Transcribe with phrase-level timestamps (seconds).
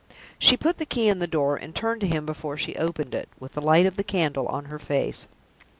[0.39, 3.29] She put the key in the door, and turned to him before she opened it,
[3.39, 5.27] with the light of the candle on her face.